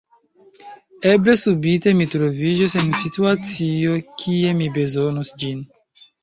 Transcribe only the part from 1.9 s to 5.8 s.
mi troviĝos en situacio, kie mi bezonos ĝin.